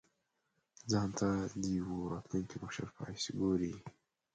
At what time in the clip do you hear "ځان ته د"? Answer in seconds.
0.91-1.63